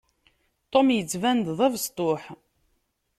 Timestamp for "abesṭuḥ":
1.67-2.23